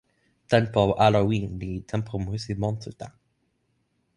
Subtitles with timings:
[0.49, 3.07] tenpo Alowin li tenpo musi monsuta.